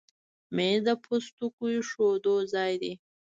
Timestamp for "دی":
2.81-2.93